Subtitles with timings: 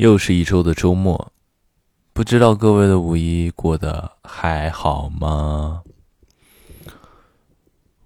[0.00, 1.30] 又是一周的周末，
[2.14, 5.82] 不知道各位的五一过得还好吗？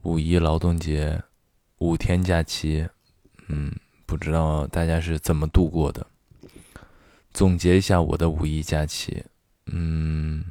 [0.02, 1.22] 五一劳动节，
[1.78, 2.84] 五天假期，
[3.46, 3.72] 嗯，
[4.06, 6.04] 不知道大家是怎么度过的？
[7.32, 9.24] 总结一下我的五一假期，
[9.66, 10.46] 嗯，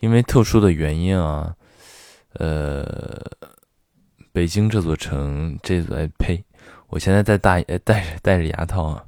[0.00, 1.54] 因为特殊的原因啊，
[2.32, 3.22] 呃，
[4.32, 6.42] 北京这座城，这座呸，
[6.88, 9.04] 我现在在大戴着戴着牙套啊。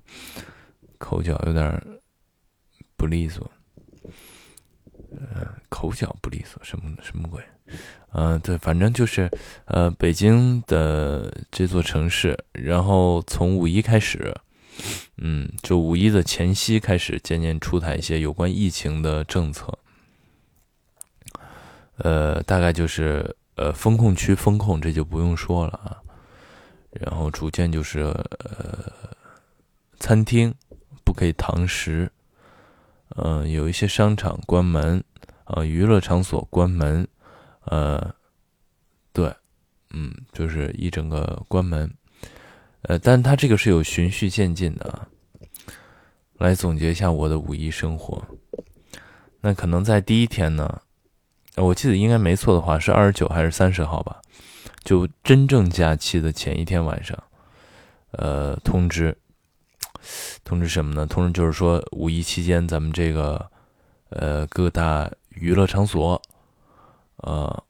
[0.98, 1.82] 口角有点
[2.96, 3.50] 不利索，
[5.10, 7.42] 呃，口角不利索，什么什么鬼？
[8.12, 9.30] 嗯，对，反正就是
[9.66, 14.34] 呃，北京的这座城市，然后从五一开始，
[15.16, 19.78] 嗯，就五一的前夕开始，渐渐出台一些有关疫情的政策，
[21.96, 26.00] 呃，大概就是呃，风控区风控，这就不用说了啊，
[26.92, 28.92] 然后逐渐就是呃，
[29.98, 30.54] 餐厅。
[31.16, 32.12] 可以堂食，
[33.16, 35.02] 嗯，有一些商场关门，
[35.46, 37.08] 呃，娱乐场所关门，
[37.64, 38.14] 呃，
[39.12, 39.34] 对，
[39.90, 41.90] 嗯，就是一整个关门，
[42.82, 45.08] 呃，但它这个是有循序渐进的啊。
[46.38, 48.22] 来总结一下我的五一生活，
[49.40, 50.82] 那可能在第一天呢，
[51.56, 54.20] 我记得应该没错的话是二十九还是三十号吧，
[54.84, 57.18] 就真正假期的前一天晚上，
[58.10, 59.16] 呃，通知。
[60.44, 61.06] 通知什么呢？
[61.06, 63.50] 通知就是说，五一期间咱们这个，
[64.10, 66.20] 呃，各大娱乐场所，
[67.16, 67.64] 呃，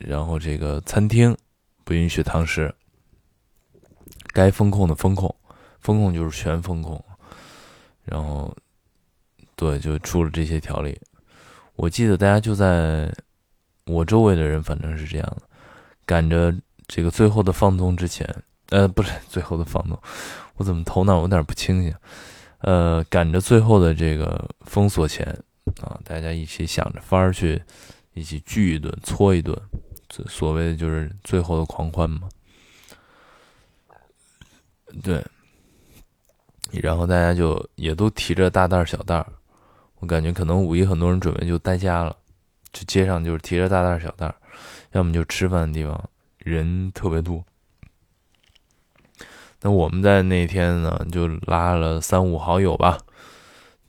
[0.00, 1.36] 然后这个餐厅
[1.84, 2.74] 不允许堂食，
[4.32, 5.34] 该风控的风控，
[5.80, 7.02] 风控就是全风控，
[8.04, 8.54] 然后，
[9.56, 10.98] 对，就出了这些条例。
[11.76, 13.12] 我记得大家就在
[13.86, 15.42] 我周围的人，反正是这样的，
[16.04, 16.54] 赶着
[16.86, 18.28] 这个最后的放纵之前。
[18.70, 20.00] 呃，不是最后的放纵，
[20.56, 21.94] 我怎么头脑有点不清醒？
[22.58, 25.26] 呃，赶着最后的这个封锁前
[25.80, 27.60] 啊，大家一起想着法儿去
[28.14, 29.56] 一起聚一顿、搓一顿，
[30.10, 32.28] 所所谓的就是最后的狂欢嘛。
[35.02, 35.24] 对，
[36.70, 39.26] 然后大家就也都提着大袋小袋
[39.98, 42.14] 我感觉可能五一很多人准备就待家了，
[42.72, 44.32] 就街上就是提着大袋小袋
[44.92, 47.42] 要么就吃饭的地方人特别多。
[49.64, 52.98] 那我们在那天呢，就拉了三五好友吧，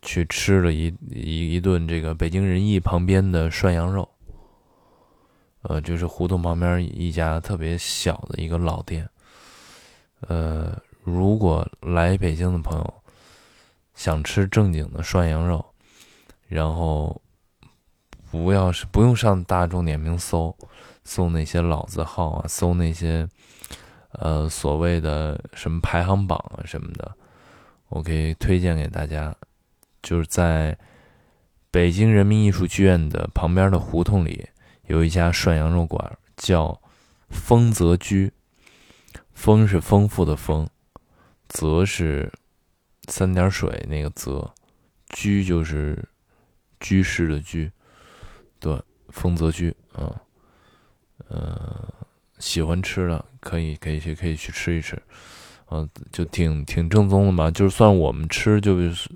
[0.04, 4.08] 去吃了一一一顿这个北京人艺旁边的涮羊肉，
[5.64, 9.10] 呃，就是胡同旁边一家特别小的一个老店。
[10.28, 12.94] 呃，如果来北京的朋友
[13.96, 15.66] 想吃正经的涮羊肉，
[16.48, 17.20] 然后
[18.30, 20.56] 不要是不用上大众点评搜
[21.04, 23.28] 搜那些老字号啊，搜那些。
[24.20, 27.16] 呃，所谓的什么排行榜啊什么的，
[27.90, 29.36] 我可以推荐给大家，
[30.02, 30.78] 就是在
[31.72, 34.48] 北京人民艺术剧院的旁边的胡同里，
[34.86, 36.80] 有一家涮羊肉馆，叫
[37.30, 38.32] 丰泽居。
[39.34, 40.70] 丰是丰富的丰，
[41.50, 42.32] 泽是
[43.08, 44.54] 三点水那个泽，
[45.10, 46.08] 居就是
[46.80, 47.72] 居士的居。
[48.60, 50.16] 对，丰泽居，嗯，
[51.28, 51.92] 呃。
[52.44, 55.02] 喜欢吃的可以可以去可以去吃一吃，
[55.72, 57.50] 嗯，就挺挺正宗的嘛。
[57.50, 59.10] 就是算我们吃，就是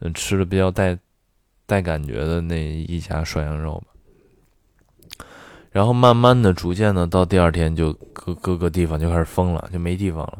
[0.00, 0.98] 嗯吃的比较带
[1.64, 5.24] 带感觉的那一家涮羊肉吧。
[5.70, 10.38] 然后慢慢的、逐渐的，到第二天就各各个地方就开始封了，就没地方了，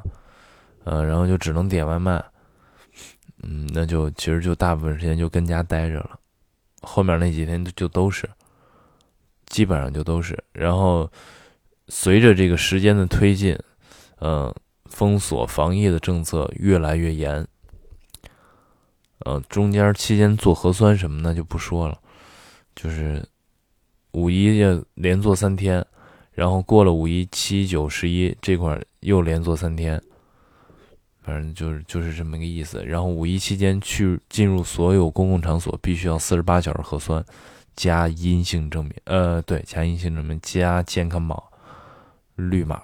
[0.82, 2.22] 嗯，然后就只能点外卖，
[3.44, 6.18] 嗯，那就其实就大部分时间就跟家待着了。
[6.82, 8.28] 后面那几天就都是，
[9.46, 11.08] 基本上就都是，然后。
[11.88, 13.56] 随着这个时间的推进，
[14.20, 14.52] 嗯，
[14.86, 17.46] 封锁防疫的政策越来越严，
[19.20, 21.98] 呃，中间期间做核酸什么的就不说了，
[22.74, 23.24] 就是
[24.12, 25.84] 五一要连做三天，
[26.32, 30.02] 然后过了五一七九十一这块又连做三天，
[31.22, 32.84] 反正就是就是这么个意思。
[32.84, 37.24] 然后五一期间去进入所有公共场所必须要四十八小时核酸
[37.76, 41.52] 加阴性证明，呃，对，加阴性证明加健康宝。
[42.36, 42.80] 绿码，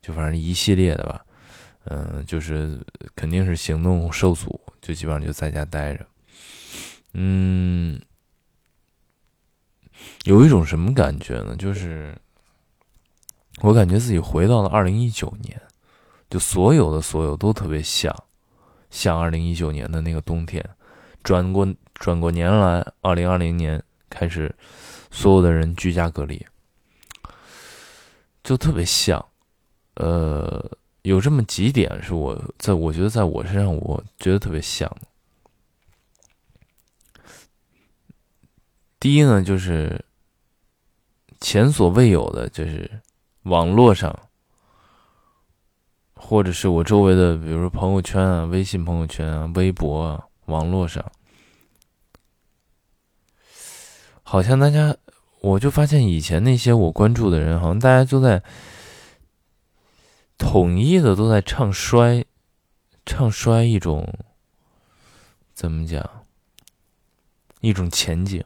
[0.00, 1.24] 就反正一系列的吧，
[1.84, 2.80] 嗯，就是
[3.14, 6.06] 肯定是行动受阻，就基本上就在家待着，
[7.14, 8.00] 嗯，
[10.24, 11.54] 有一种什么感觉呢？
[11.56, 12.16] 就是
[13.62, 15.60] 我感觉自己回到了二零一九年，
[16.30, 18.14] 就所有的所有都特别像，
[18.90, 20.64] 像二零一九年的那个冬天，
[21.22, 24.54] 转过转过年来，二零二零年开始，
[25.10, 26.46] 所有的人居家隔离。
[28.42, 29.24] 就特别像，
[29.94, 30.70] 呃，
[31.02, 34.90] 有这么几点是我在我觉得在我身上，我觉得特别像。
[38.98, 40.04] 第一呢，就是
[41.40, 43.00] 前所未有的，就是
[43.44, 44.28] 网络上，
[46.14, 51.02] 或者是我周围的，比如说朋友圈啊、微信朋友圈啊、微博啊，网络上，
[54.22, 54.94] 好像大家，
[55.40, 58.42] 我就发现以前那些我关注的人，好像大家都在。
[60.42, 62.24] 统一的都在唱衰，
[63.04, 64.10] 唱衰一种
[65.52, 66.02] 怎么讲？
[67.60, 68.42] 一种前景，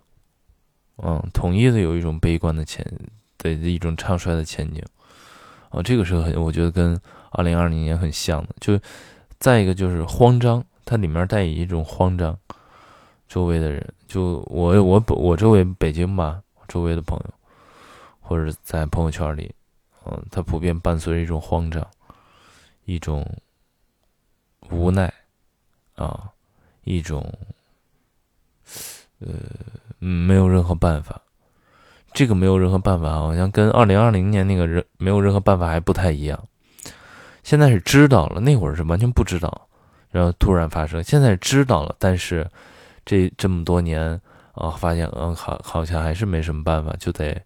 [0.97, 2.85] 嗯，统一的有一种悲观的前
[3.39, 4.83] 的一种唱衰的前景，
[5.71, 7.01] 啊，这个是很我觉得跟
[7.31, 8.49] 二零二零年很像的。
[8.59, 8.77] 就
[9.39, 12.37] 再一个就是慌张，它里面带一种慌张，
[13.29, 17.35] 周围的人，就我我我周围北京吧，周围的朋友，
[18.21, 19.55] 或者在朋友圈里。
[20.07, 21.87] 嗯，它普遍伴随着一种慌张，
[22.85, 23.27] 一种
[24.71, 25.13] 无奈，
[25.95, 26.29] 啊，
[26.85, 27.33] 一种
[29.21, 29.29] 呃，
[29.99, 31.21] 没有任何办法。
[32.13, 36.47] 这个没有任何办法，好像跟二零二零年那个人没有任何办法还不太一样。
[37.43, 39.69] 现在是知道了，那会儿是完全不知道，
[40.11, 41.03] 然后突然发生。
[41.03, 42.49] 现在知道了，但是
[43.05, 44.21] 这这么多年
[44.55, 47.41] 啊，发现嗯，好，好像还是没什么办法，就得。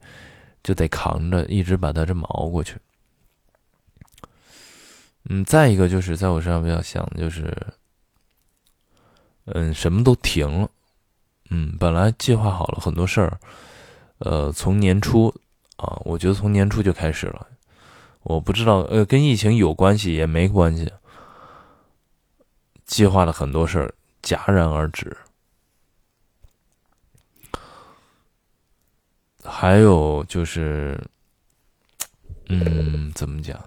[0.65, 2.77] 就得扛着，一直把它这么熬过去。
[5.31, 7.57] 嗯，再一个就是在我身上比较想的，就是，
[9.47, 10.69] 嗯，什么都停了。
[11.49, 13.39] 嗯，本来计划好了很多事儿，
[14.19, 15.33] 呃，从年初
[15.77, 17.47] 啊，我觉得从年初就开始了。
[18.25, 20.93] 我不知道，呃，跟疫情有关系也没关系。
[22.85, 25.17] 计划了很多事儿戛然而止。
[29.49, 31.03] 还有就是，
[32.49, 33.59] 嗯，怎么讲？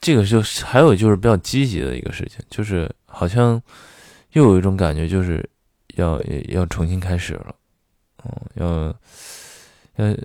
[0.00, 3.60] 这个就是还有就是比较积极的一个事情，就是好像
[4.32, 5.48] 又有一种感觉，就是
[5.96, 7.54] 要要重新开始了，
[8.24, 10.16] 嗯，要要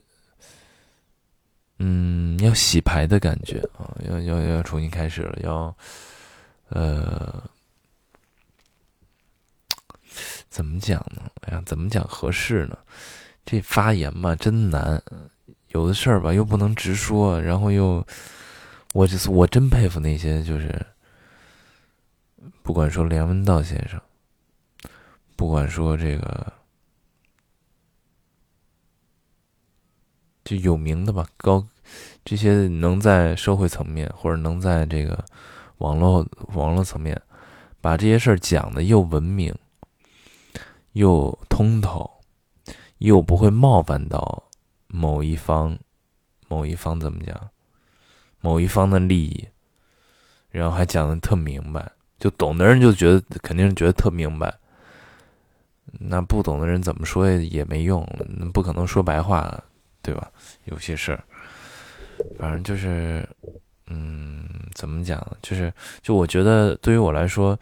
[1.77, 5.75] 嗯要洗牌的感觉啊，要要要重新开始了，要
[6.68, 7.42] 呃，
[10.50, 11.31] 怎么讲呢？
[11.42, 12.77] 哎呀，怎么讲合适呢？
[13.50, 15.01] 这发言嘛，真难。
[15.69, 18.06] 有的事儿吧，又不能直说，然后又，
[18.94, 20.86] 我就是我真佩服那些，就是
[22.62, 24.00] 不管说梁文道先生，
[25.36, 26.54] 不管说这个
[30.44, 31.68] 就有名的吧，高
[32.24, 35.25] 这些能在社会层面或者能在这个
[35.80, 36.24] 网络
[36.54, 37.19] 网络层面
[37.81, 39.52] 把这些事儿讲的又文明
[40.92, 42.19] 又通透。
[43.00, 44.44] 又不会冒犯到
[44.88, 45.78] 某一方，
[46.48, 47.50] 某一方怎么讲？
[48.42, 49.46] 某一方的利益，
[50.50, 54.54] 然后还讲的特明白，就懂的人就觉得肯定觉得特明白。
[56.00, 58.07] 那不懂的人怎么说也没用，
[58.54, 59.62] 不可能说白话，
[60.02, 60.31] 对吧？
[60.66, 61.24] 有些事儿，
[62.38, 63.28] 反正就是，
[63.88, 65.19] 嗯，怎么讲？
[65.42, 67.57] 就是，就我觉得对于我来说，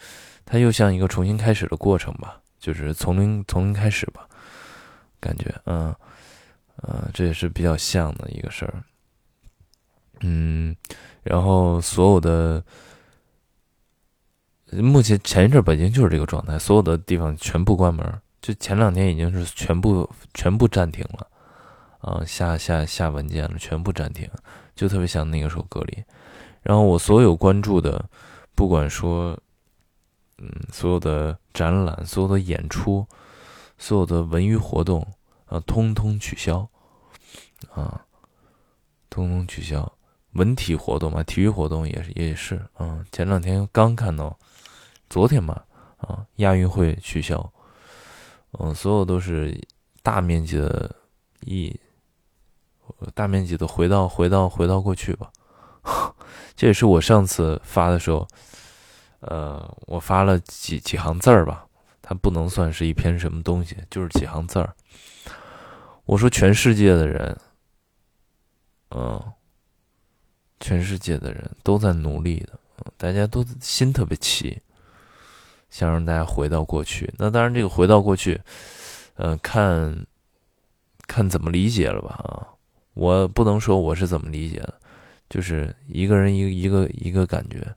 [0.45, 4.27] 它又像一个重新开始的过程吧，就是从零从零开始吧。
[5.27, 5.93] 感觉，嗯，
[6.77, 8.81] 呃，这也是比较像的一个事儿，
[10.21, 10.73] 嗯，
[11.21, 12.63] 然后所有的，
[14.71, 21.27] 目前前一阵北京就是这个状态，所有的地方全部关门，就前两天已经是全部全部暂停了，
[21.99, 24.29] 啊，下下下文件了，全部暂停，
[24.75, 26.01] 就特别像那个时候隔离，
[26.61, 28.09] 然后我所有关注的，
[28.55, 29.37] 不管说，
[30.37, 33.05] 嗯，所有的展览，所有的演出。
[33.79, 35.05] 所有的文娱活动
[35.47, 36.67] 啊，通通取消，
[37.73, 38.05] 啊，
[39.09, 39.91] 通通取消。
[40.33, 43.03] 文体活动嘛，体育活动也是也是啊。
[43.11, 44.37] 前两天刚看到，
[45.09, 45.63] 昨天嘛，
[45.97, 47.51] 啊，亚运会取消，
[48.59, 49.59] 嗯，所有都是
[50.03, 50.95] 大面积的，
[51.41, 51.79] 一
[53.15, 55.31] 大面积的回到回到回到过去吧。
[56.55, 58.27] 这也是我上次发的时候，
[59.21, 61.66] 呃，我发了几几行字儿吧。
[62.09, 64.73] 它不能算是一篇什么东西，就是几行字儿。
[66.05, 67.37] 我说全世界的人，
[68.91, 69.21] 嗯，
[70.61, 72.57] 全世界的人都在努力的，
[72.95, 74.57] 大家都心特别齐，
[75.69, 77.13] 想让大家回到过去。
[77.17, 78.39] 那当然，这个回到过去，
[79.15, 80.05] 嗯，看
[81.07, 82.47] 看怎么理解了吧啊。
[82.93, 84.79] 我不能说我是怎么理解的，
[85.29, 87.67] 就是一个人一个一个一个感觉，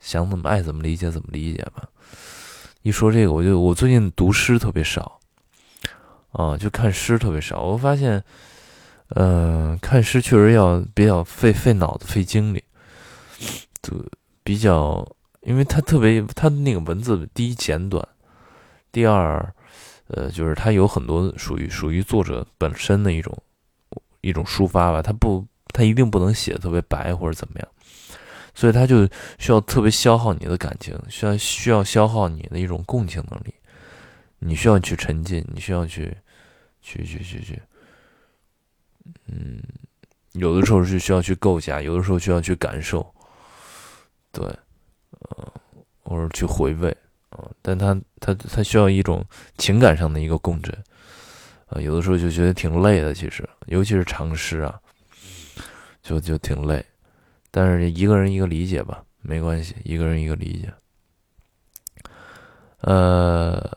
[0.00, 1.88] 想怎么爱怎么理解怎么理解吧。
[2.88, 5.20] 一说这个，我就我最近读诗特别少，
[6.32, 7.60] 啊，就看诗特别少。
[7.60, 8.24] 我发现，
[9.10, 12.64] 嗯，看诗确实要比较费费脑子、费精力。
[13.82, 13.92] 就
[14.42, 15.06] 比较，
[15.42, 18.02] 因为他特别，他的那个文字第一简短，
[18.90, 19.54] 第二，
[20.06, 23.36] 呃，就是他有很多属于属于作者本身的一种
[24.22, 27.68] 一种抒发吧，他不，他一定不能写特别白或者怎么样，
[28.58, 29.06] 所以他就
[29.38, 33.54] 需要特别消耗你的感情，需要需要消耗你的一种共情能力，
[34.40, 36.12] 你需要去沉浸，你需要去
[36.82, 37.62] 去去去去，
[39.26, 39.62] 嗯。
[40.32, 43.14] 有的时候是需要去构架，有的时候需要去感受，
[44.32, 44.44] 对，
[45.36, 45.46] 嗯，
[46.02, 46.90] 或者去回味，
[47.30, 49.24] 啊，但他他他需要一种
[49.56, 50.76] 情感上的一个共振，
[51.66, 54.80] 啊，有的时候就觉得挺累的，其实，尤其是长诗啊，
[56.02, 56.84] 就就挺累，
[57.50, 60.72] 但是一个人一个理解吧，没关系，一个人一个理解，
[62.80, 63.76] 呃，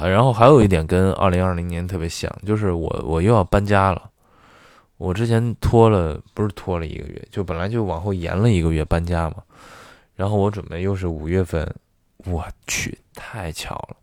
[0.00, 4.10] 然后还有一点跟二零二零年特别像，就是我我又要搬家了。
[4.96, 9.36] 我之前拖了，不是拖了一个月，就本来就往后延了一个月搬家嘛。
[10.16, 11.72] 然后我准备又是五月份，
[12.24, 13.96] 我去，太巧了！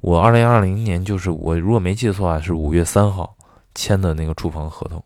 [0.00, 3.36] 我二零二零年就是我如果没记错啊，是五月三号
[3.76, 5.02] 签的那个住房合同。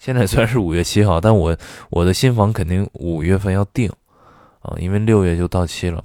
[0.00, 1.56] 现在虽然是五月七号，但我
[1.90, 3.88] 我的新房肯定五月份要定
[4.62, 6.02] 啊，因为六月就到期了，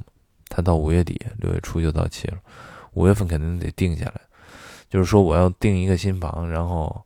[0.50, 2.38] 它到五月底六月初就到期了，
[2.94, 4.22] 五月份肯定得定下来。
[4.90, 7.02] 就是说我要定一个新房，然后。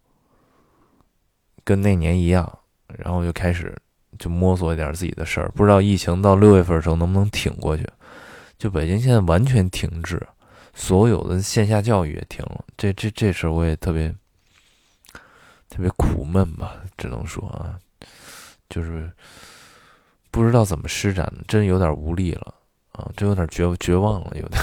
[1.66, 2.52] 跟那年一样，
[2.88, 3.78] 然后就开始
[4.18, 7.88] 就摸索一点自己的事儿，不知道疫情到六月份的时候能不能挺过去。
[8.58, 10.20] 就北京现在完全停滞，
[10.74, 14.12] 所有的线下教育也停了，这这这事儿我也特别
[15.70, 17.78] 特别苦闷吧，只能说啊，
[18.70, 19.12] 就是
[20.32, 22.54] 不知道怎么施展，真有点无力了
[22.92, 24.62] 啊，真有点绝绝望了，有点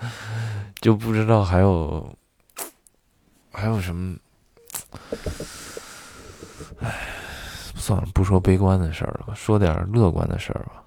[0.80, 2.14] 就不知道还有
[3.50, 4.16] 还有什么。
[6.80, 7.08] 唉，
[7.74, 10.84] 算了，不说悲观的事儿了，说点乐观的事儿吧。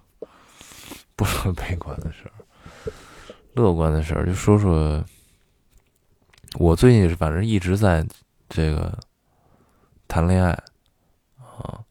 [1.15, 2.91] 不说悲观的事儿，
[3.53, 5.03] 乐观的事儿就说说。
[6.59, 8.05] 我最近反正一直在
[8.47, 8.95] 这个
[10.13, 10.51] 谈恋爱
[11.39, 11.81] 啊，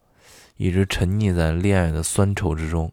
[0.57, 2.93] 一直沉溺在恋爱的酸臭之中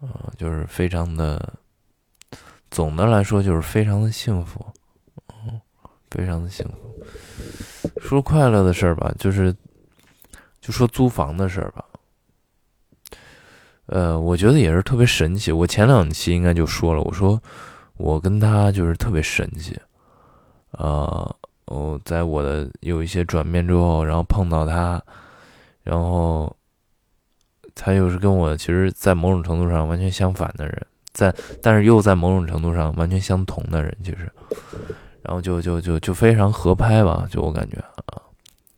[0.00, 1.52] 啊，就是非常的，
[2.70, 4.64] 总的来说就是非常的幸福，
[5.44, 5.60] 嗯，
[6.10, 8.00] 非常的幸福。
[8.00, 9.54] 说快乐的事儿吧，就是。
[10.60, 11.82] 就说租房的事儿吧，
[13.86, 15.50] 呃，我觉得也是特别神奇。
[15.50, 17.40] 我前两期应该就说了，我说
[17.96, 19.80] 我跟他就是特别神奇，
[20.72, 21.34] 啊，
[21.68, 25.02] 哦在我的有一些转变之后，然后碰到他，
[25.82, 26.54] 然后
[27.74, 34.30] 他又是跟我其实，在某种程度上完全相反的人，在但是又在某种程度上完全相同的人，其实，
[35.22, 38.20] 然后就就就就非常合拍吧，就我感觉啊，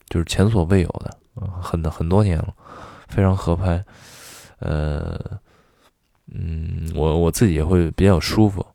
[0.08, 1.16] 就是前所未有的。
[1.62, 2.52] 很很多年了，
[3.08, 3.82] 非常合拍，
[4.58, 5.18] 呃，
[6.34, 8.66] 嗯，我我自己也会比较舒服。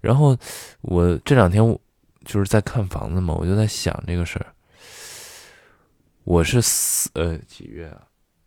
[0.00, 0.36] 然后
[0.82, 1.76] 我这两天我
[2.30, 4.46] 就是在看房子嘛，我就在想这个事儿。
[6.22, 8.02] 我是四呃几月啊？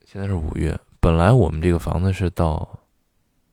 [0.06, 0.80] 现在是五月。
[1.02, 2.80] 本来我们这个房子是到，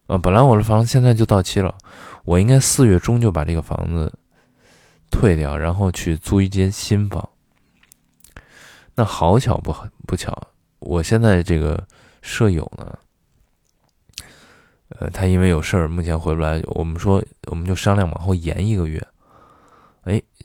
[0.07, 1.77] 啊，本来我的房子现在就到期了，
[2.25, 4.13] 我应该四月中就把这个房子
[5.11, 7.29] 退掉，然后去租一间新房。
[8.95, 9.75] 那好巧不
[10.07, 10.33] 不巧，
[10.79, 11.85] 我现在这个
[12.23, 12.99] 舍友呢，
[14.91, 16.63] 呃，他因为有事儿，目前回不来。
[16.67, 19.05] 我们说，我们就商量往后延一个月。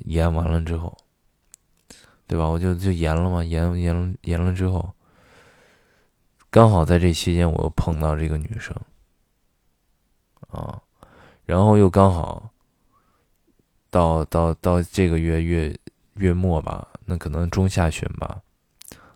[0.05, 0.95] 延完了之后，
[2.27, 2.45] 对吧？
[2.45, 4.93] 我就就延了嘛，延延延了之后，
[6.49, 8.75] 刚好在这期间，我又碰到这个女生，
[10.49, 10.81] 啊，
[11.45, 12.49] 然后又刚好
[13.89, 15.79] 到到到这个月月
[16.15, 16.87] 月末吧。
[17.05, 18.41] 那可能中下旬吧，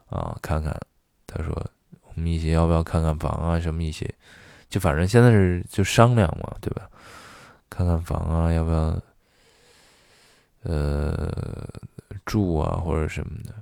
[0.10, 0.80] 啊，看看，
[1.26, 1.54] 他说
[2.04, 3.60] 我们一起要不要看看房啊？
[3.60, 4.14] 什么一起，
[4.70, 6.88] 就反正现在是就商量嘛，对吧？
[7.68, 9.02] 看看房啊，要不要，
[10.70, 11.68] 呃，
[12.26, 13.54] 住啊或者什么的。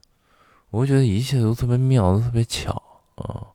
[0.70, 2.72] 我觉得一切都特别妙，都特别巧
[3.16, 3.48] 啊，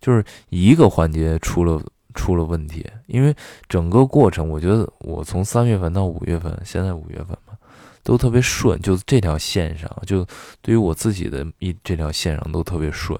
[0.00, 1.82] 就是一个环节出了
[2.14, 3.34] 出了问题，因为
[3.68, 7.58] 整个过程，我觉得我从三月份到五月份，现在五月份嘛。
[8.04, 10.26] 都特别顺，就这条线上，就
[10.60, 13.16] 对于我自己的一这条线上都特别顺。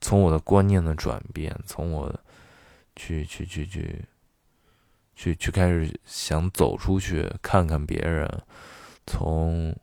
[0.00, 2.10] 从我的观念的转变，从我
[2.96, 4.02] 去去去去
[5.18, 8.30] 去去开始想走出去看看别人，
[9.04, 9.74] 从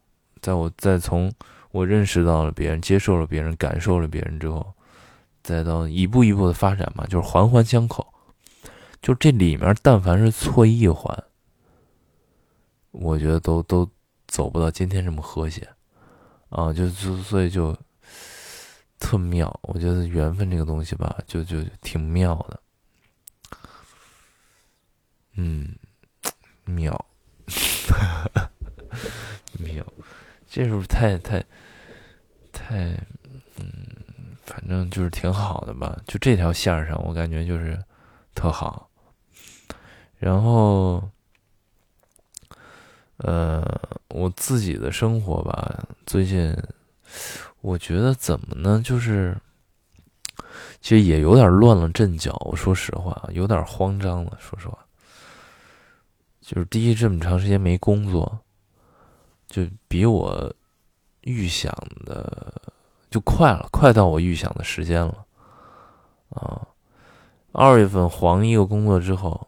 [0.42, 1.30] 在我再从
[1.72, 4.74] 我认识到了别人，接受了别人，感受了别人之后，
[5.44, 8.08] 再到一步一步的发展嘛，就是环环相扣。
[9.02, 11.22] 就这里面，但凡是错一环。
[12.92, 13.86] 我觉得都都
[14.28, 15.68] 走不到今天这么和谐，
[16.48, 17.78] 啊，就就所以就
[19.00, 19.60] 特妙。
[19.64, 22.58] 我觉得缘分这个东西吧，就就挺妙的。
[25.36, 25.74] 嗯，
[26.66, 27.06] 妙，
[29.60, 29.86] 妙，
[30.50, 31.44] 这是不是太太
[32.52, 32.98] 太？
[33.58, 33.66] 嗯，
[34.44, 35.98] 反正就是挺好的吧。
[36.08, 37.82] 就这条线上，我感觉就是
[38.34, 38.90] 特好。
[40.18, 41.08] 然后。
[43.20, 43.64] 呃，
[44.10, 46.54] 我自己的生活吧，最近
[47.62, 48.82] 我觉得怎么呢？
[48.84, 49.38] 就是
[50.82, 52.34] 其实也有点乱了阵脚。
[52.46, 54.38] 我说实话，有点慌张了。
[54.38, 54.85] 说实话，
[56.46, 58.40] 就是第一这么长时间没工作，
[59.48, 60.54] 就比我
[61.22, 61.74] 预想
[62.06, 62.62] 的
[63.10, 65.26] 就快了，快到我预想的时间了
[66.30, 66.68] 啊！
[67.52, 69.48] 二月份黄一个工作之后，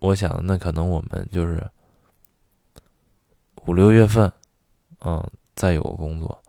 [0.00, 1.64] 我想那可能我们就是。
[3.66, 4.32] 五六月份，
[5.04, 6.42] 嗯，再有个工作，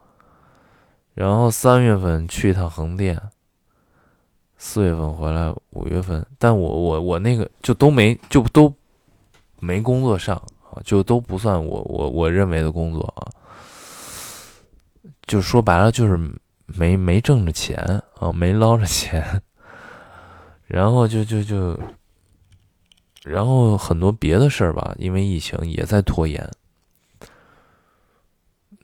[1.14, 3.22] 然后三月份去一趟横店，
[4.58, 8.74] 四月份回来，五月份，但我我我那个就都没就都
[9.63, 10.36] 没工作上
[10.70, 13.32] 啊，就都不算我我我认为的工作啊，
[15.25, 16.20] 就说白了就是
[16.65, 17.77] 没没挣着钱
[18.20, 19.41] 啊，没捞着钱，
[20.67, 21.79] 然后就就就，
[23.24, 26.50] 然后很多别的事儿吧，因为疫情也在拖延。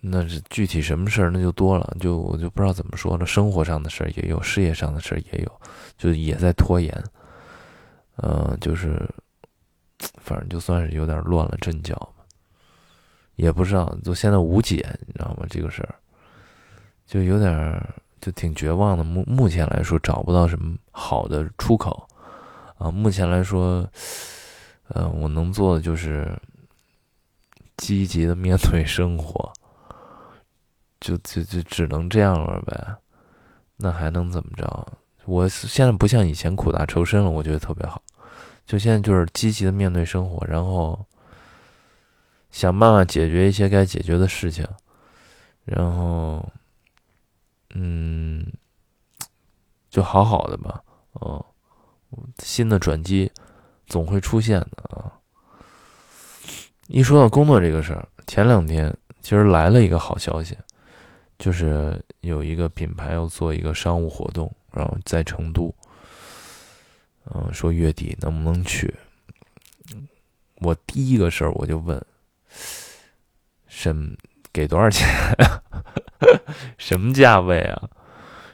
[0.01, 3.25] 那是具体什么事儿，那就多了，就我就不知道怎么说了。
[3.25, 5.61] 生活上的事儿也有，事业上的事儿也有，
[5.97, 7.03] 就也在拖延。
[8.21, 9.05] 嗯，就是，
[10.17, 12.23] 反正就算是有点乱了阵脚吧，
[13.35, 15.45] 也不知道，就现在无解，你知道吗？
[15.49, 15.95] 这个事儿，
[17.05, 19.03] 就有点就挺绝望的。
[19.03, 22.07] 目目前来说，找不到什么好的出口
[22.77, 22.91] 啊。
[22.91, 23.87] 目前来说，
[24.89, 26.31] 嗯，我能做的就是
[27.77, 29.51] 积极的面对生活。
[30.99, 32.95] 就就就只能这样了呗，
[33.77, 34.87] 那还能怎么着？
[35.23, 38.01] 我现在不像以前苦大仇深了，我觉得特别好。
[38.69, 41.03] 就现在就是积极的面对生活，然后
[42.51, 44.63] 想办法解决一些该解决的事情，
[45.65, 46.47] 然后
[47.73, 48.45] 嗯，
[49.89, 50.83] 就好好的吧。
[51.19, 51.43] 嗯，
[52.43, 53.31] 新的转机
[53.87, 55.17] 总会出现的啊。
[56.89, 60.55] 一说到工作这个事儿，前两天其实来了一个好消息。
[61.39, 65.73] 就是有一个品牌要做一个商务活动，然后在成都，
[67.33, 68.93] 嗯，说月底能不能去？
[70.55, 72.03] 我第一个事儿我就问，
[73.67, 74.17] 什
[74.51, 75.07] 给多少钱？
[76.77, 77.89] 什么价位啊？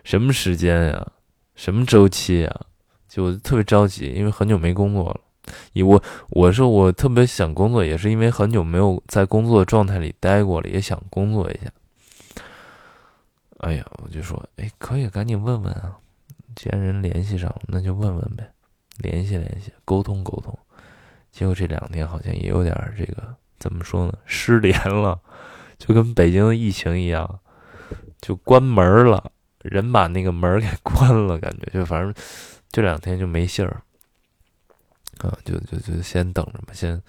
[0.03, 1.11] 什么时间呀？
[1.55, 2.61] 什么周期呀？
[3.07, 5.21] 就特别着急，因为很久没工作了。
[5.85, 11.71] 我我说我特别想工作，也是因为很久没有在工作状态里待过了，也想工作一下。
[13.59, 15.97] 哎呀，我就说，哎，可以赶紧问问啊！
[16.55, 18.47] 既然人联系上了，那就问问呗，
[18.97, 20.58] 联系联系，沟通沟通。
[21.31, 24.13] 结果这两天好像也有点这个，怎么说呢？
[24.25, 25.19] 失联了，
[25.77, 27.39] 就跟北京的疫情一样，
[28.21, 29.31] 就关门了，
[29.62, 32.13] 人把那个门给关了，感觉就反正
[32.71, 33.81] 这两天就没信儿
[35.19, 37.01] 啊，就就就先等着吧，先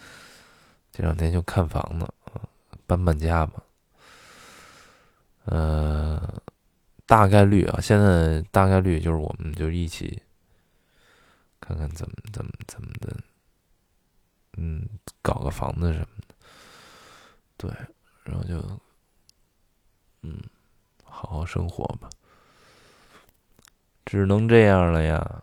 [0.90, 2.42] 这两天就看房子啊，
[2.86, 3.62] 搬搬家吧。
[5.44, 6.42] 呃，
[7.06, 10.20] 大概率啊，现在大概率就是我们就一起
[11.66, 13.16] 看看怎么怎么怎么的，
[14.56, 14.88] 嗯，
[15.20, 16.34] 搞个房子什么的，
[17.56, 17.70] 对，
[18.22, 18.54] 然后就
[20.22, 20.40] 嗯，
[21.02, 22.08] 好好生活吧，
[24.04, 25.42] 只能这样了呀。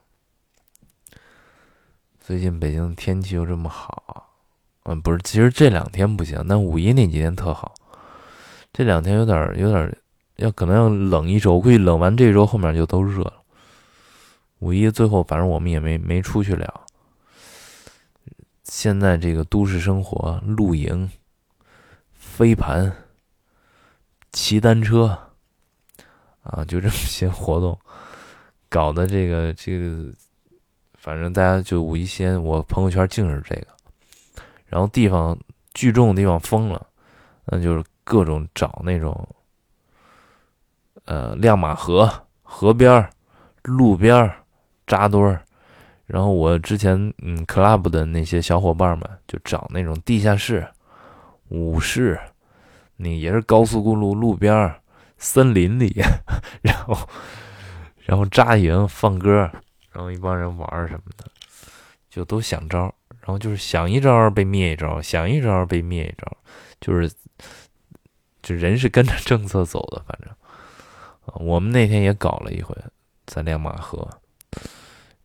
[2.22, 4.30] 最近北京天气又这么好，
[4.84, 7.76] 嗯，不是，其实这两天不行，但五一那几天特好。
[8.72, 9.98] 这两天有点有点
[10.38, 13.43] 要可能要冷一周，估计冷完这周后面就都热了。
[14.64, 16.86] 五一最后反正我们也没没出去了。
[18.64, 21.10] 现在这个都市生活，露营、
[22.14, 22.92] 飞盘、
[24.32, 25.18] 骑单车
[26.44, 27.78] 啊，就这么些活动，
[28.70, 30.12] 搞的这个这个，
[30.94, 33.68] 反正大家就五一先，我朋友圈净是这个，
[34.66, 35.38] 然后地方
[35.74, 36.88] 聚众的地方封了，
[37.46, 37.84] 那就是。
[38.06, 39.26] 各种找那种，
[41.06, 43.10] 呃，亮马河河边、
[43.62, 44.43] 路边儿
[44.94, 45.42] 扎堆儿，
[46.06, 50.68] 然后我之前嗯，club 的那些小伙伴们就找那种地下室、
[51.50, 52.20] 舞室，
[52.98, 54.80] 那也是高速公路路边儿、
[55.18, 56.00] 森林里，
[56.62, 56.96] 然后
[58.06, 59.50] 然后扎营放歌，
[59.92, 61.26] 然后一帮人玩什么的，
[62.10, 62.82] 就都想招，
[63.22, 66.38] 然后就是想一招被灭一招，想一招被灭一招，
[66.80, 67.12] 就是。
[68.44, 70.30] 就人是跟着政策走的，反正，
[71.48, 72.76] 我们那天也搞了一回，
[73.26, 74.06] 在亮马河，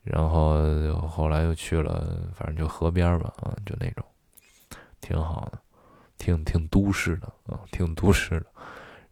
[0.02, 0.62] 然后
[1.08, 4.04] 后来又去了，反正就河边吧，啊，就那种，
[5.00, 5.58] 挺好的，
[6.16, 8.46] 挺挺都市的啊，挺都市的。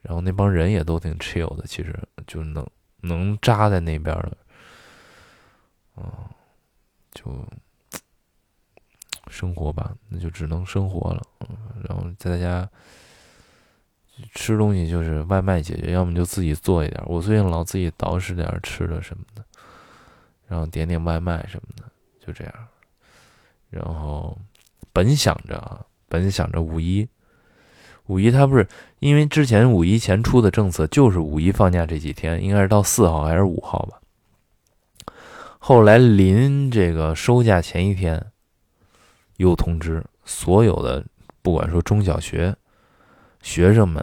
[0.03, 1.97] 然后那帮人也都挺 chill 的，其实
[2.27, 2.67] 就能
[3.01, 4.37] 能扎在那边的，
[5.95, 6.31] 啊，
[7.13, 7.47] 就
[9.29, 11.57] 生活吧，那就只能生活了，嗯，
[11.89, 12.69] 然后在家。
[14.35, 17.03] 吃东西就是外卖解决，要么就自己做一点。
[17.05, 19.45] 我最近老自己捯饬点吃的什么的，
[20.49, 21.85] 然后点点外卖什么的，
[22.25, 22.55] 就这样。
[23.71, 24.37] 然后
[24.93, 27.07] 本想着啊，本想着五一，
[28.07, 28.67] 五一他不是
[29.01, 34.01] 因为之前五一前出的政策就是五一放假这几天，应该是到四号还是五号吧。
[35.59, 38.25] 后来临这个收假前一天，
[39.39, 41.05] 又通知所有的，
[41.43, 42.55] 不管说中小学。
[43.43, 44.03] 学生们，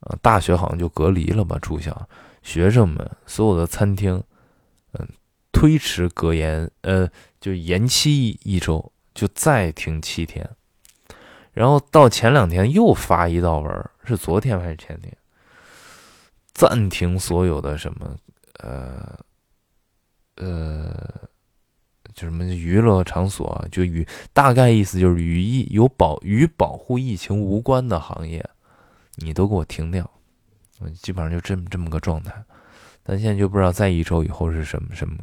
[0.00, 1.58] 呃，大学好像就隔离了吧？
[1.60, 2.08] 住校，
[2.42, 4.22] 学生们所有的餐厅，
[5.54, 7.08] 推迟隔延，呃，
[7.40, 10.46] 就延期一周，就再停七天。
[11.52, 15.16] 然后到前两天又发一道文，是昨天还是前天？
[16.52, 18.16] 暂停所有的什么，
[18.58, 19.18] 呃，
[20.36, 21.28] 呃，
[22.12, 28.44] 就什么娱乐场所，就与大概意思就是与疫有保与保护疫情无关的行业。
[29.16, 30.10] 你都给我停掉，
[31.00, 32.44] 基本上就这么这么个状态。
[33.04, 35.16] 但现在就不知道再一周以后是什么什么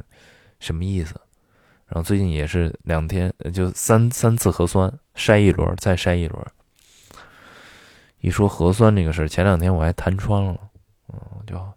[0.59, 1.19] 什么意思。
[1.87, 6.45] 然后最近也是两天，就三三次核酸筛一轮，再筛一轮。
[8.21, 10.57] 一说核酸这个事儿，前两天我还弹窗了，
[11.11, 11.73] 嗯，就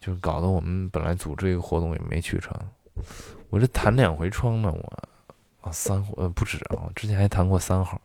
[0.00, 2.52] 就搞得我们本来组织一个活动也没去成。
[3.48, 5.08] 我这弹两回窗呢，我
[5.60, 7.98] 啊三呃不止啊，之前还弹过三号。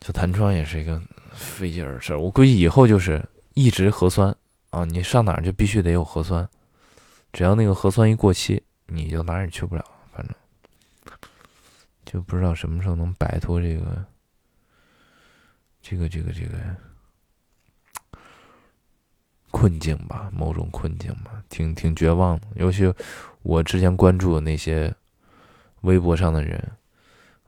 [0.00, 1.00] 就弹窗也是一个
[1.32, 4.34] 费劲儿的事儿，我估计以后就是一直核酸
[4.70, 6.48] 啊，你上哪儿就必须得有核酸，
[7.32, 10.34] 只要那个核酸一过期，你就哪儿也去不了，反正
[12.04, 14.04] 就不知道什么时候能摆脱这个
[15.82, 16.58] 这个这个这个
[19.50, 22.46] 困境吧，某种困境吧，挺挺绝望的。
[22.54, 22.92] 尤其
[23.42, 24.94] 我之前关注的那些
[25.82, 26.72] 微博上的人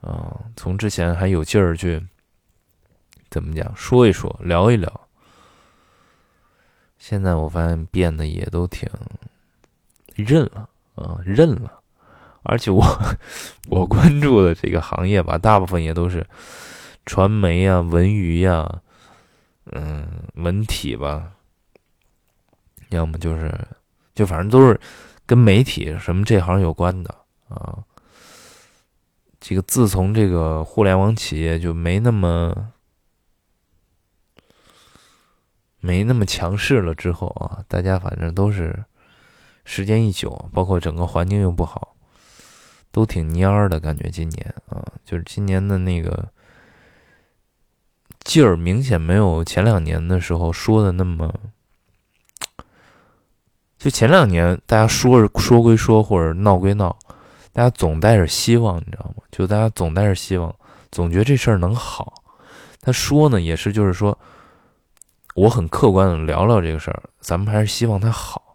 [0.01, 2.05] 啊，从之前还有劲儿去。
[3.31, 3.75] 怎么讲？
[3.75, 5.02] 说一说，聊一聊。
[7.05, 8.89] 现在我发现变得也都挺
[10.15, 11.81] 认了啊，认了。
[12.45, 12.81] 而且我
[13.69, 16.25] 我关注的这个行业吧，大部分也都是
[17.05, 18.83] 传媒呀、文娱呀、
[19.73, 21.33] 嗯、文体吧，
[22.91, 23.53] 要么就是
[24.15, 24.81] 就反正都是
[25.27, 27.13] 跟媒体什么这行有关的
[27.49, 27.83] 啊。
[29.41, 32.69] 这个自从这个互联网企业就没那么。
[35.85, 38.85] 没那么强势了之后啊，大家反正都是
[39.65, 41.97] 时间一久，包括整个环境又不好，
[42.93, 44.09] 都挺蔫儿的感觉。
[44.09, 46.29] 今年啊，就是今年的那个
[48.21, 51.35] 劲儿明显没有前两年的时候说的那么。
[53.77, 56.97] 就前两年大家说说归说，或者闹归闹，
[57.53, 59.25] 大家总带着希望，你知道吗？
[59.33, 60.55] 就大家总带着希望，
[60.93, 62.23] 总觉得这事儿能好。
[62.81, 64.17] 他说呢，也是就是说。
[65.35, 68.53] 我很客观的聊聊这个事儿，咱们还是希望它好。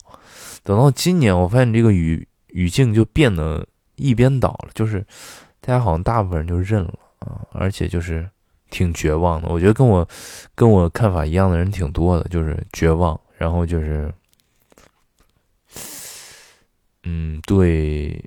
[0.64, 5.06] 等到今年，我发现这个语语境就变得一边倒了，就是
[5.62, 8.30] 大家好像大部分人就认了啊，而且就是
[8.70, 9.48] 挺绝望的。
[9.50, 10.08] 我觉得跟我
[10.54, 14.14] 跟我看法一样的人挺多的，就是绝望，然后就是，
[17.04, 18.24] 嗯，对，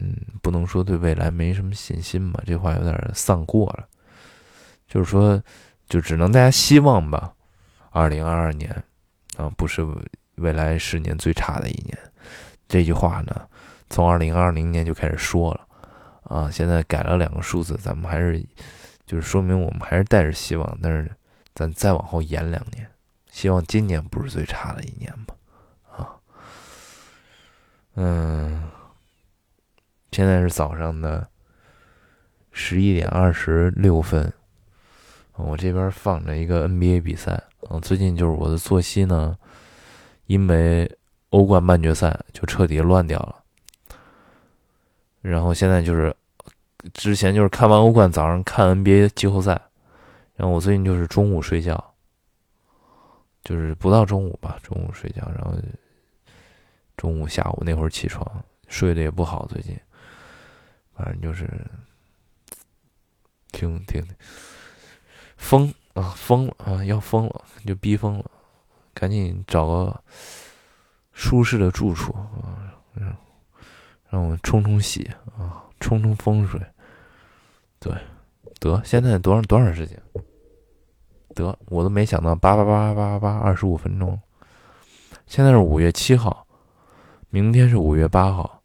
[0.00, 3.86] 嗯，不能说对未来没什么信心吧，这话有点丧过了。
[4.86, 5.42] 就是说，
[5.88, 7.32] 就只能大家希望吧。
[7.90, 8.70] 二零二二年
[9.36, 9.86] 啊，不是
[10.36, 11.96] 未来十年最差的一年。
[12.66, 13.48] 这句话呢，
[13.88, 15.66] 从二零二零年就开始说了
[16.24, 16.50] 啊。
[16.50, 18.44] 现在改了两个数字，咱们还是
[19.06, 20.78] 就是说明我们还是带着希望。
[20.82, 21.10] 但是
[21.54, 22.88] 咱再往后延两年，
[23.30, 25.34] 希望今年不是最差的一年吧？
[25.96, 26.16] 啊，
[27.94, 28.68] 嗯，
[30.10, 31.28] 现在是早上的
[32.50, 34.32] 十一点二十六分。
[35.36, 39.36] 我这边放着一个 NBA 比赛，嗯，最近就是我的作息呢，
[40.26, 40.90] 因为
[41.30, 43.42] 欧冠半决赛就彻底乱掉了。
[45.20, 46.14] 然后现在就是
[46.92, 49.60] 之前就是看完欧冠，早上看 NBA 季后赛，
[50.36, 51.82] 然后我最近就是中午睡觉，
[53.42, 55.54] 就是不到中午吧，中午睡觉，然后
[56.96, 58.24] 中午下午那会儿起床，
[58.68, 59.76] 睡得也不好，最近，
[60.94, 61.50] 反正就是
[63.50, 64.00] 挺挺。
[65.44, 68.24] 疯啊，疯了啊，要疯了，就逼疯了，
[68.94, 70.02] 赶紧找个
[71.12, 72.72] 舒适的住处啊，
[74.08, 76.58] 让我冲冲喜啊，冲冲风水。
[77.78, 77.92] 对，
[78.58, 80.02] 得，现在多少多长时间？
[81.34, 84.18] 得，我都没想到，八八八八八八，二十五分钟。
[85.26, 86.46] 现在是五月七号，
[87.28, 88.62] 明天是五月八号。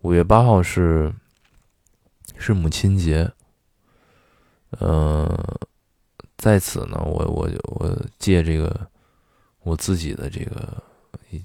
[0.00, 1.12] 五月八号是
[2.38, 3.30] 是母亲节。
[4.78, 5.28] 呃，
[6.42, 8.88] 在此呢，我我我借这个
[9.60, 10.82] 我自己的这个，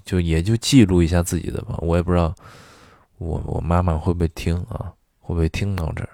[0.04, 1.76] 就也就记录一下自己的吧。
[1.78, 2.34] 我也不知道
[3.18, 6.10] 我我妈妈会不会听啊，会不会听到这儿？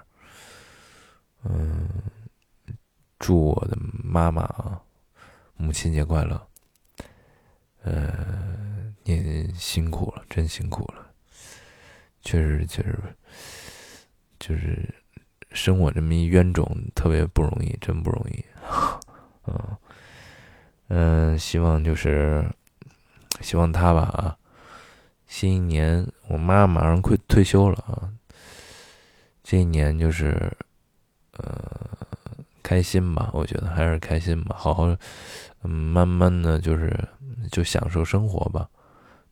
[1.45, 1.89] 嗯。
[3.17, 4.79] 祝我的妈妈啊，
[5.55, 6.47] 母亲节快乐！
[7.81, 11.07] 呃，您辛苦了，真辛苦了，
[12.21, 12.99] 确实确实，
[14.37, 14.93] 就是
[15.49, 18.45] 生我这么一冤种，特别不容易，真不容易。
[19.47, 19.77] 嗯
[20.87, 22.45] 嗯，希望就是
[23.41, 24.37] 希望他吧啊，
[25.27, 28.09] 新一年我妈马上快退休了啊，
[29.43, 30.51] 这一年就是
[31.33, 31.71] 呃。
[32.65, 34.87] 开心吧，我觉得还是开心吧，好好，
[35.61, 36.91] 嗯，慢慢的就是
[37.51, 38.67] 就享受生活吧，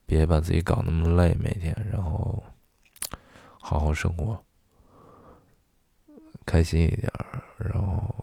[0.05, 2.43] 别把自己搞那么累，每天，然后
[3.59, 4.39] 好好生活，
[6.45, 7.11] 开心一点，
[7.57, 8.13] 然后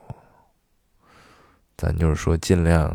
[1.81, 2.95] 咱就是说尽量，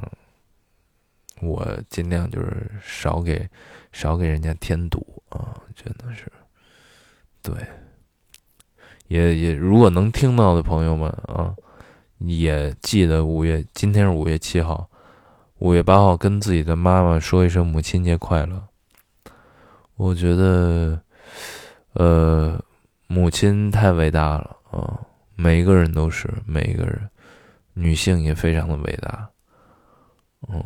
[1.41, 3.49] 我尽量就是少给
[3.91, 6.31] 少给人家添堵啊，真的是，
[7.41, 7.55] 对，
[9.07, 11.55] 也也如果能听到的朋友们啊。
[12.19, 14.89] 也记得五月，今天是五月七号，
[15.57, 18.63] 五月八号跟自己的妈妈说一声母亲节快乐。
[19.95, 20.99] 我觉得，
[21.91, 22.57] 呃，
[23.07, 24.97] 母亲太伟大了啊！
[25.35, 27.09] 每一个人都是，每一个人，
[27.75, 29.29] 女性也非常的伟大。
[30.49, 30.63] 嗯，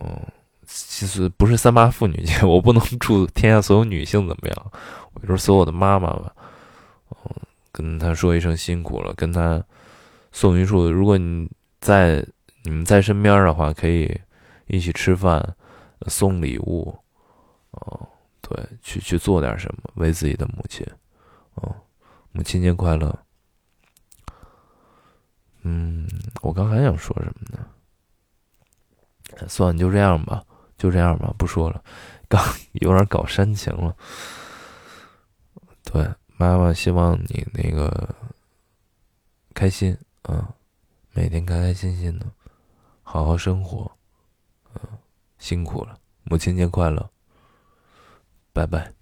[0.00, 0.20] 嗯，
[0.66, 4.72] 其实不是三八妇女节， 我不能祝天下所有女性怎么样，
[5.14, 6.32] 我就说所有的妈妈吧。
[7.10, 7.32] 嗯。
[7.72, 9.62] 跟他说一声辛苦了，跟他
[10.32, 10.90] 送一束。
[10.90, 11.46] 如果你
[11.78, 12.26] 在
[12.62, 14.18] 你们在身边的话，可以
[14.66, 15.54] 一起吃饭，
[16.06, 16.98] 送礼物，
[17.72, 18.08] 哦，
[18.40, 20.86] 对，去去做点什么，为自己的母亲，
[21.62, 21.74] 嗯，
[22.32, 23.14] 母亲节快乐。
[25.68, 26.06] 嗯，
[26.42, 27.66] 我刚还想说什么呢？
[29.48, 30.44] 算了，就这样吧，
[30.78, 31.82] 就这样吧，不说了。
[32.30, 32.40] 刚
[32.74, 33.96] 有点搞煽情了，
[35.82, 36.08] 对。
[36.38, 38.14] 妈妈希望你那个
[39.54, 40.54] 开心啊，
[41.14, 42.26] 每天开开心心的，
[43.02, 43.90] 好好生活，
[44.74, 44.80] 嗯，
[45.38, 47.10] 辛苦了，母亲节快乐，
[48.52, 48.95] 拜拜。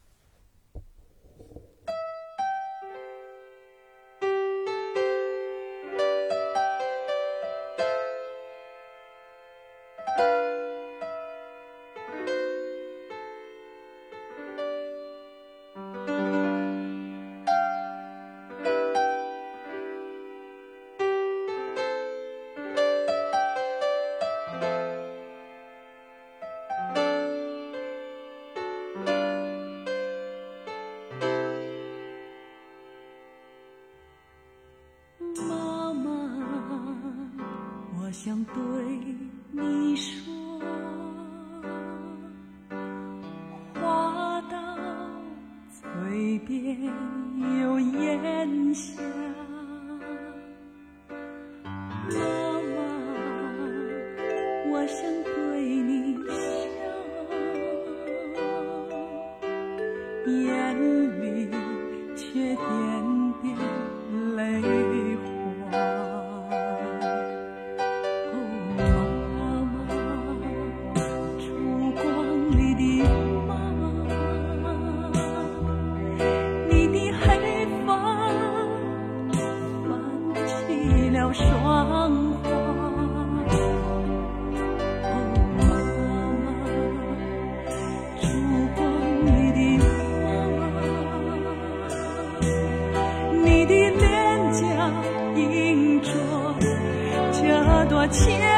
[98.14, 98.53] 千。